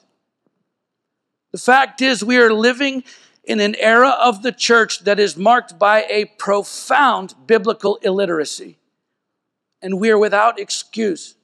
[1.51, 3.05] The fact is, we are living
[3.45, 8.79] in an era of the church that is marked by a profound biblical illiteracy.
[9.83, 11.35] And we are without excuse.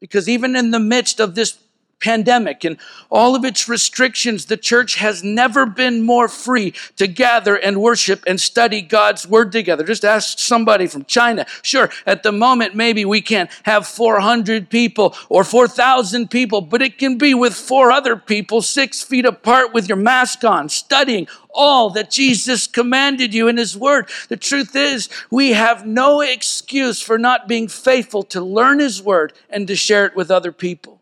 [0.00, 1.58] Because even in the midst of this
[2.00, 2.76] pandemic and
[3.10, 8.22] all of its restrictions, the church has never been more free to gather and worship
[8.26, 9.84] and study God's word together.
[9.84, 11.46] Just ask somebody from China.
[11.62, 16.98] Sure, at the moment, maybe we can't have 400 people or 4,000 people, but it
[16.98, 21.90] can be with four other people, six feet apart with your mask on, studying all
[21.90, 24.10] that Jesus commanded you in His Word.
[24.28, 29.32] The truth is, we have no excuse for not being faithful to learn His Word
[29.48, 30.95] and to share it with other people.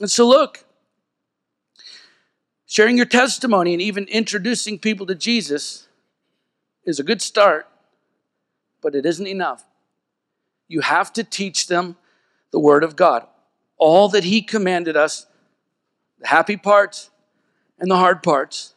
[0.00, 0.64] And so, look,
[2.66, 5.88] sharing your testimony and even introducing people to Jesus
[6.84, 7.68] is a good start,
[8.82, 9.64] but it isn't enough.
[10.68, 11.96] You have to teach them
[12.50, 13.26] the Word of God,
[13.76, 15.26] all that He commanded us,
[16.18, 17.10] the happy parts
[17.78, 18.74] and the hard parts.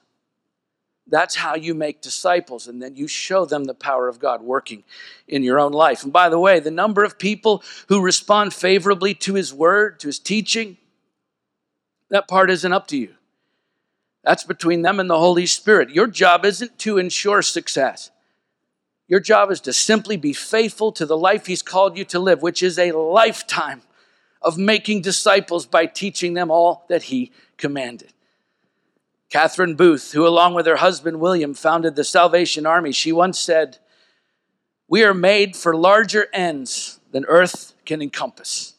[1.10, 4.84] That's how you make disciples, and then you show them the power of God working
[5.28, 6.04] in your own life.
[6.04, 10.08] And by the way, the number of people who respond favorably to His word, to
[10.08, 10.78] His teaching,
[12.10, 13.16] that part isn't up to you.
[14.24, 15.90] That's between them and the Holy Spirit.
[15.90, 18.12] Your job isn't to ensure success.
[19.08, 22.42] Your job is to simply be faithful to the life He's called you to live,
[22.42, 23.82] which is a lifetime
[24.42, 28.12] of making disciples by teaching them all that He commanded.
[29.30, 33.78] Catherine Booth, who along with her husband William founded the Salvation Army, she once said,
[34.88, 38.74] We are made for larger ends than earth can encompass.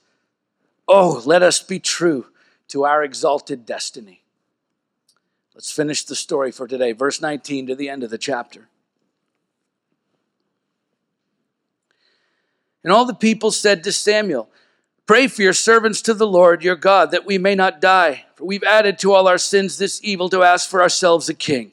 [0.87, 2.27] Oh, let us be true
[2.69, 4.23] to our exalted destiny.
[5.55, 8.69] Let's finish the story for today, verse 19 to the end of the chapter.
[12.85, 14.49] And all the people said to Samuel,
[15.07, 18.45] Pray for your servants to the Lord your God, that we may not die, for
[18.45, 21.73] we've added to all our sins this evil to ask for ourselves a king.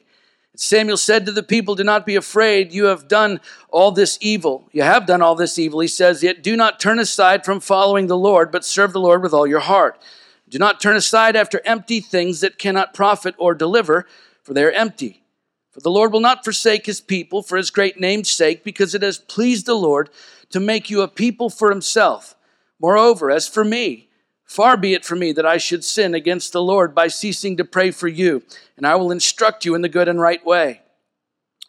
[0.52, 2.72] And Samuel said to the people, Do not be afraid.
[2.72, 4.68] You have done all this evil.
[4.72, 8.06] You have done all this evil, he says, yet do not turn aside from following
[8.06, 10.00] the Lord, but serve the Lord with all your heart.
[10.48, 14.06] Do not turn aside after empty things that cannot profit or deliver,
[14.42, 15.22] for they are empty.
[15.70, 19.02] For the Lord will not forsake his people for his great name's sake, because it
[19.02, 20.08] has pleased the Lord
[20.50, 22.36] to make you a people for himself
[22.80, 24.08] Moreover, as for me,
[24.44, 27.64] far be it from me that I should sin against the Lord by ceasing to
[27.64, 28.42] pray for you,
[28.76, 30.82] and I will instruct you in the good and right way.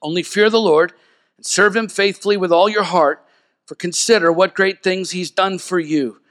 [0.01, 0.93] Only fear the Lord
[1.37, 3.23] and serve him faithfully with all your heart,
[3.65, 6.21] for consider what great things he's done for you.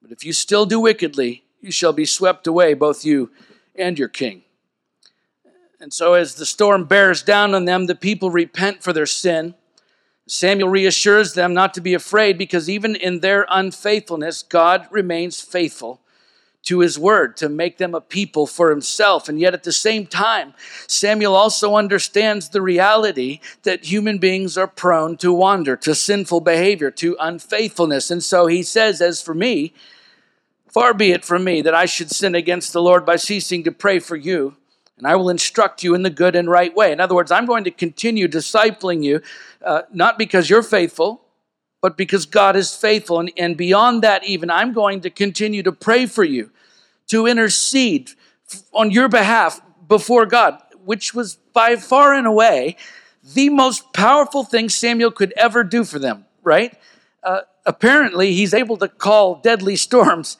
[0.00, 3.30] But if you still do wickedly, you shall be swept away, both you
[3.74, 4.42] and your king.
[5.80, 9.54] And so, as the storm bears down on them, the people repent for their sin
[10.26, 16.00] Samuel reassures them not to be afraid because even in their unfaithfulness, God remains faithful
[16.62, 19.28] to his word to make them a people for himself.
[19.28, 20.54] And yet at the same time,
[20.86, 26.92] Samuel also understands the reality that human beings are prone to wander, to sinful behavior,
[26.92, 28.12] to unfaithfulness.
[28.12, 29.74] And so he says, As for me,
[30.72, 33.72] far be it from me that I should sin against the Lord by ceasing to
[33.72, 34.56] pray for you
[35.02, 36.92] and I will instruct you in the good and right way.
[36.92, 39.20] In other words, I'm going to continue discipling you,
[39.64, 41.22] uh, not because you're faithful,
[41.80, 43.18] but because God is faithful.
[43.18, 46.50] And, and beyond that, even, I'm going to continue to pray for you,
[47.08, 48.12] to intercede
[48.72, 52.76] on your behalf before God, which was by far and away
[53.24, 56.78] the most powerful thing Samuel could ever do for them, right?
[57.24, 60.36] Uh, apparently, he's able to call deadly storms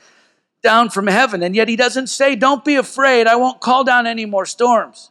[0.62, 1.42] down from heaven.
[1.42, 5.10] And yet he doesn't say, Don't be afraid, I won't call down any more storms.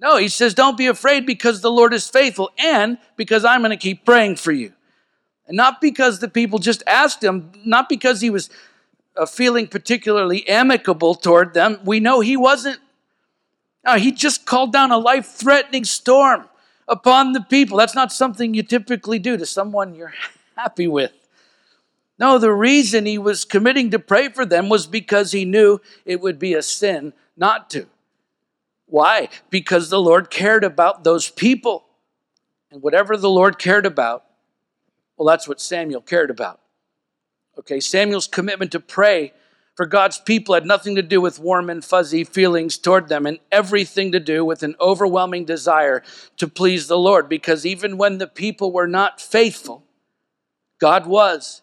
[0.00, 3.70] No, he says, Don't be afraid because the Lord is faithful and because I'm going
[3.70, 4.72] to keep praying for you.
[5.46, 8.50] And not because the people just asked him, not because he was
[9.16, 11.78] uh, feeling particularly amicable toward them.
[11.84, 12.80] We know he wasn't.
[13.84, 16.48] Now, he just called down a life threatening storm
[16.88, 17.78] upon the people.
[17.78, 20.14] That's not something you typically do to someone you're
[20.56, 21.12] happy with.
[22.18, 26.20] No, the reason he was committing to pray for them was because he knew it
[26.20, 27.86] would be a sin not to.
[28.86, 29.28] Why?
[29.50, 31.84] Because the Lord cared about those people.
[32.70, 34.24] And whatever the Lord cared about,
[35.16, 36.60] well, that's what Samuel cared about.
[37.58, 39.32] Okay, Samuel's commitment to pray
[39.76, 43.38] for God's people had nothing to do with warm and fuzzy feelings toward them and
[43.52, 46.02] everything to do with an overwhelming desire
[46.38, 47.28] to please the Lord.
[47.28, 49.84] Because even when the people were not faithful,
[50.80, 51.60] God was.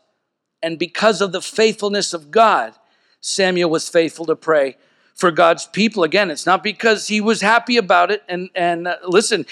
[0.64, 2.74] And because of the faithfulness of God,
[3.20, 4.78] Samuel was faithful to pray
[5.14, 6.04] for God's people.
[6.04, 8.24] Again, it's not because he was happy about it.
[8.28, 9.46] And, and uh, listen,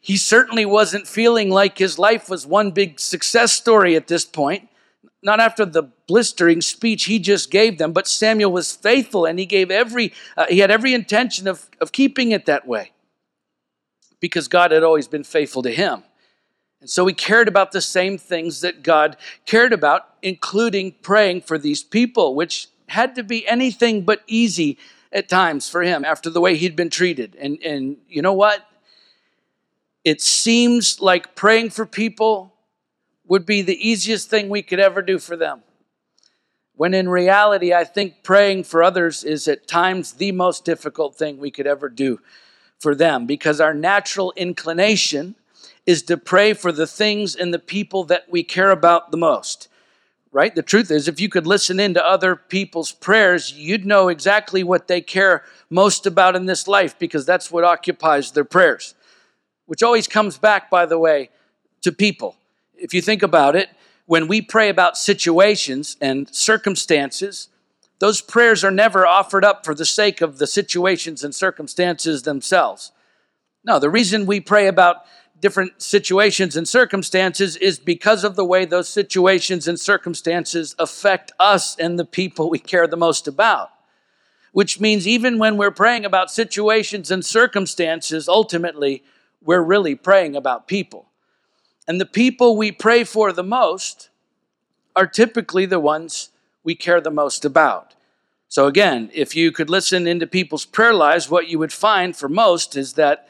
[0.00, 4.68] he certainly wasn't feeling like his life was one big success story at this point.
[5.22, 9.46] Not after the blistering speech he just gave them, but Samuel was faithful and he
[9.46, 12.92] gave every, uh, he had every intention of, of keeping it that way
[14.20, 16.04] because God had always been faithful to him.
[16.82, 21.58] And so he cared about the same things that God cared about, including praying for
[21.58, 24.78] these people, which had to be anything but easy
[25.12, 27.36] at times for him after the way he'd been treated.
[27.38, 28.66] And, and you know what?
[30.02, 32.54] It seems like praying for people
[33.26, 35.62] would be the easiest thing we could ever do for them.
[36.74, 41.36] When in reality, I think praying for others is at times the most difficult thing
[41.38, 42.18] we could ever do
[42.78, 45.36] for them because our natural inclination
[45.86, 49.68] is to pray for the things and the people that we care about the most
[50.34, 50.56] right?
[50.56, 54.64] The truth is, if you could listen in to other people's prayers, you'd know exactly
[54.64, 58.96] what they care most about in this life because that's what occupies their prayers,
[59.66, 61.30] which always comes back, by the way,
[61.82, 62.34] to people.
[62.74, 63.70] If you think about it,
[64.06, 67.48] when we pray about situations and circumstances,
[68.00, 72.90] those prayers are never offered up for the sake of the situations and circumstances themselves.
[73.64, 75.04] No, the reason we pray about
[75.40, 81.76] different situations and circumstances is because of the way those situations and circumstances affect us
[81.76, 83.70] and the people we care the most about.
[84.52, 89.02] Which means even when we're praying about situations and circumstances, ultimately,
[89.42, 91.06] we're really praying about people.
[91.86, 94.08] And the people we pray for the most
[94.96, 96.30] are typically the ones
[96.62, 97.94] we care the most about.
[98.48, 102.28] So, again, if you could listen into people's prayer lives, what you would find for
[102.28, 103.28] most is that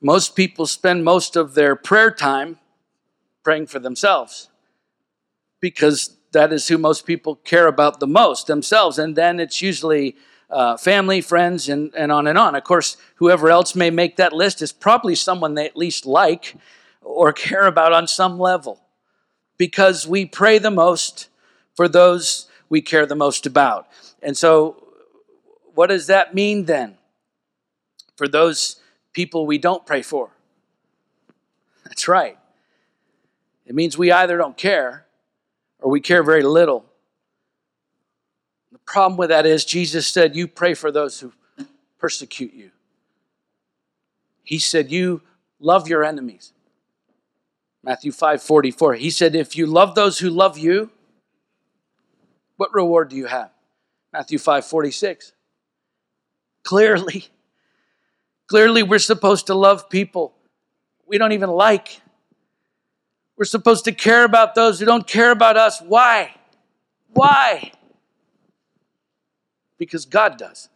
[0.00, 2.58] most people spend most of their prayer time
[3.42, 4.48] praying for themselves
[5.60, 8.98] because that is who most people care about the most themselves.
[8.98, 10.16] And then it's usually
[10.50, 12.54] uh, family, friends, and, and on and on.
[12.54, 16.54] Of course, whoever else may make that list is probably someone they at least like
[17.02, 18.80] or care about on some level
[19.58, 21.28] because we pray the most
[21.74, 23.86] for those we care the most about.
[24.22, 24.82] And so,
[25.74, 26.96] what does that mean then?
[28.16, 28.80] For those
[29.16, 30.28] people we don't pray for.
[31.84, 32.36] That's right.
[33.64, 35.06] It means we either don't care
[35.80, 36.84] or we care very little.
[38.72, 41.32] The problem with that is Jesus said, You pray for those who
[41.98, 42.70] persecute you.
[44.44, 45.22] He said, You
[45.60, 46.52] love your enemies.
[47.82, 48.94] Matthew 5 44.
[48.96, 50.90] He said, If you love those who love you,
[52.58, 53.50] what reward do you have?
[54.12, 55.32] Matthew 5 46.
[56.64, 57.30] Clearly,
[58.46, 60.34] Clearly, we're supposed to love people
[61.06, 62.00] we don't even like.
[63.36, 65.80] We're supposed to care about those who don't care about us.
[65.80, 66.34] Why?
[67.12, 67.72] Why?
[69.78, 70.68] Because God does.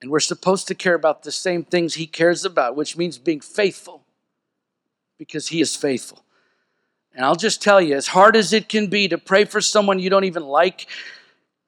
[0.00, 3.40] And we're supposed to care about the same things He cares about, which means being
[3.40, 4.04] faithful
[5.18, 6.24] because He is faithful.
[7.14, 9.98] And I'll just tell you, as hard as it can be to pray for someone
[9.98, 10.86] you don't even like,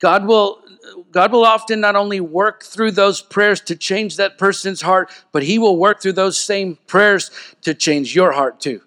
[0.01, 0.63] God will
[1.11, 5.43] God will often not only work through those prayers to change that person's heart, but
[5.43, 7.31] he will work through those same prayers
[7.63, 8.83] to change your heart too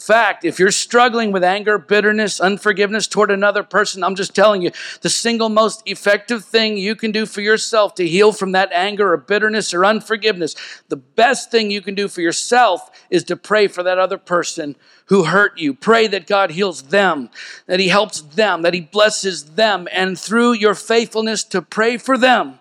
[0.00, 4.72] fact, if you're struggling with anger, bitterness, unforgiveness toward another person, I'm just telling you,
[5.02, 9.12] the single most effective thing you can do for yourself to heal from that anger
[9.12, 10.56] or bitterness or unforgiveness,
[10.88, 14.74] the best thing you can do for yourself is to pray for that other person
[15.06, 15.72] who hurt you.
[15.72, 17.30] Pray that God heals them,
[17.66, 22.18] that He helps them, that He blesses them, and through your faithfulness to pray for
[22.18, 22.58] them,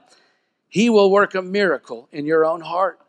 [0.69, 2.99] He will work a miracle in your own heart.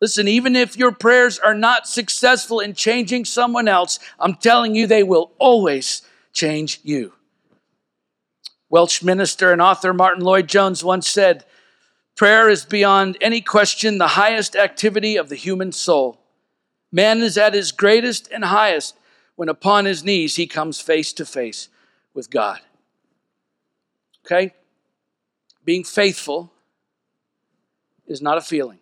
[0.00, 4.86] Listen, even if your prayers are not successful in changing someone else, I'm telling you,
[4.86, 7.12] they will always change you.
[8.70, 11.44] Welsh minister and author Martyn Lloyd-Jones once said,
[12.16, 16.20] Prayer is beyond any question the highest activity of the human soul.
[16.92, 18.96] Man is at his greatest and highest
[19.36, 21.68] when upon his knees he comes face to face
[22.12, 22.60] with God.
[24.24, 24.54] Okay?
[25.64, 26.52] Being faithful
[28.06, 28.79] is not a feeling.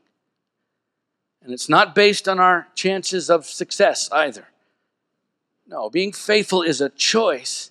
[1.49, 4.49] And it's not based on our chances of success either.
[5.67, 7.71] No, being faithful is a choice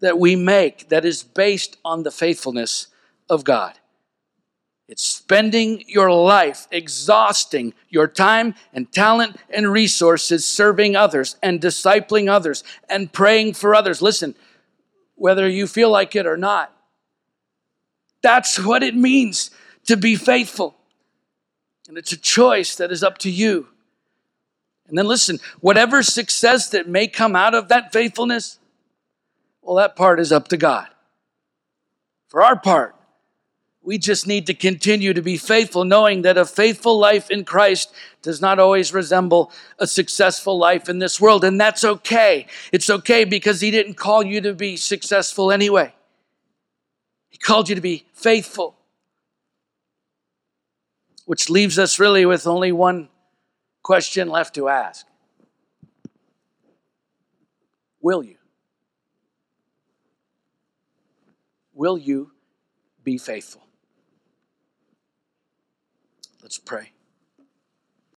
[0.00, 2.88] that we make that is based on the faithfulness
[3.30, 3.78] of God.
[4.88, 12.28] It's spending your life exhausting your time and talent and resources serving others and discipling
[12.28, 14.02] others and praying for others.
[14.02, 14.34] Listen,
[15.14, 16.74] whether you feel like it or not,
[18.20, 19.52] that's what it means
[19.86, 20.76] to be faithful.
[21.92, 23.68] And it's a choice that is up to you.
[24.88, 28.58] And then listen, whatever success that may come out of that faithfulness,
[29.60, 30.88] well, that part is up to God.
[32.28, 32.96] For our part,
[33.82, 37.92] we just need to continue to be faithful, knowing that a faithful life in Christ
[38.22, 41.44] does not always resemble a successful life in this world.
[41.44, 42.46] And that's okay.
[42.72, 45.92] It's okay because He didn't call you to be successful anyway,
[47.28, 48.76] He called you to be faithful.
[51.24, 53.08] Which leaves us really with only one
[53.82, 55.06] question left to ask
[58.00, 58.36] Will you?
[61.74, 62.32] Will you
[63.04, 63.62] be faithful?
[66.42, 66.91] Let's pray.